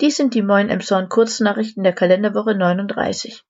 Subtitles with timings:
[0.00, 3.42] Dies sind die Moin Emshorn Kurznachrichten der Kalenderwoche 39.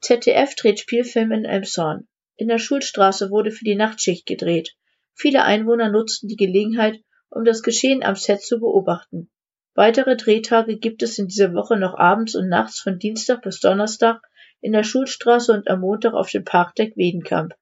[0.00, 2.08] ZDF dreht Spielfilm in Elmshorn.
[2.36, 4.74] In der Schulstraße wurde für die Nachtschicht gedreht.
[5.12, 9.30] Viele Einwohner nutzten die Gelegenheit, um das Geschehen am Set zu beobachten.
[9.74, 14.22] Weitere Drehtage gibt es in dieser Woche noch abends und nachts von Dienstag bis Donnerstag
[14.62, 17.52] in der Schulstraße und am Montag auf dem Parkdeck Wedenkamp.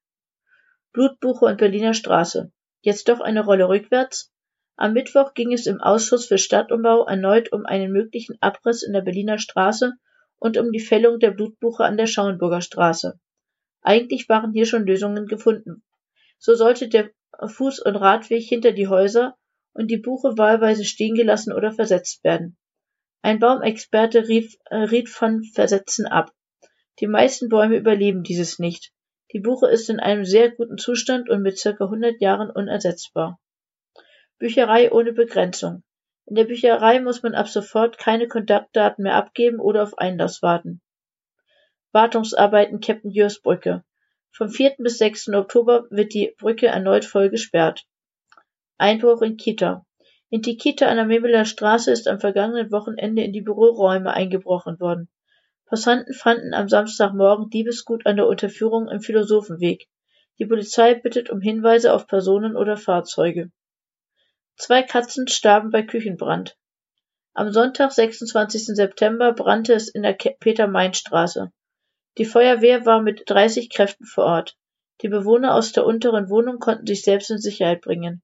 [0.93, 2.53] Blutbuche und Berliner Straße.
[2.79, 4.32] Jetzt doch eine Rolle rückwärts?
[4.75, 9.01] Am Mittwoch ging es im Ausschuss für Stadtumbau erneut um einen möglichen Abriss in der
[9.01, 9.93] Berliner Straße
[10.39, 13.19] und um die Fällung der Blutbuche an der Schauenburger Straße.
[13.81, 15.83] Eigentlich waren hier schon Lösungen gefunden.
[16.39, 19.37] So sollte der Fuß- und Radweg hinter die Häuser
[19.73, 22.57] und die Buche wahlweise stehen gelassen oder versetzt werden.
[23.21, 26.31] Ein Baumexperte rief, äh, riet von Versetzen ab.
[26.99, 28.91] Die meisten Bäume überleben dieses nicht.
[29.31, 33.39] Die Buche ist in einem sehr guten Zustand und mit circa 100 Jahren unersetzbar.
[34.43, 35.83] Bücherei ohne Begrenzung.
[36.25, 40.81] In der Bücherei muss man ab sofort keine Kontaktdaten mehr abgeben oder auf Einlass warten.
[41.93, 43.85] Wartungsarbeiten Captain Jürs Brücke.
[44.31, 44.75] Vom 4.
[44.79, 45.29] bis 6.
[45.29, 47.85] Oktober wird die Brücke erneut voll gesperrt.
[48.77, 49.85] Einbruch in Kita.
[50.29, 54.77] In die Kita an der Mebeler Straße ist am vergangenen Wochenende in die Büroräume eingebrochen
[54.81, 55.07] worden.
[55.67, 59.87] Passanten fanden am Samstagmorgen Diebesgut an der Unterführung im Philosophenweg.
[60.37, 63.49] Die Polizei bittet um Hinweise auf Personen oder Fahrzeuge.
[64.55, 66.57] Zwei Katzen starben bei Küchenbrand.
[67.33, 68.75] Am Sonntag, 26.
[68.75, 71.51] September, brannte es in der Peter-Main-Straße.
[72.19, 74.55] Die Feuerwehr war mit 30 Kräften vor Ort.
[75.01, 78.21] Die Bewohner aus der unteren Wohnung konnten sich selbst in Sicherheit bringen.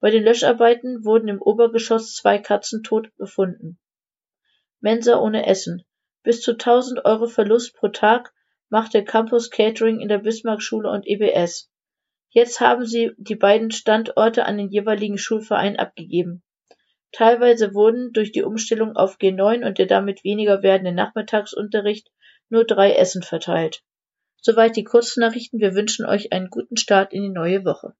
[0.00, 3.78] Bei den Löscharbeiten wurden im Obergeschoss zwei Katzen tot gefunden.
[4.80, 5.84] Mensa ohne Essen.
[6.22, 8.32] Bis zu 1000 Euro Verlust pro Tag
[8.70, 11.70] macht der Campus Catering in der Bismarck-Schule und EBS.
[12.30, 16.42] Jetzt haben sie die beiden Standorte an den jeweiligen Schulverein abgegeben.
[17.12, 22.10] Teilweise wurden durch die Umstellung auf G9 und der damit weniger werdende Nachmittagsunterricht
[22.50, 23.82] nur drei Essen verteilt.
[24.40, 25.58] Soweit die Kurznachrichten.
[25.60, 27.94] Wir wünschen euch einen guten Start in die neue Woche.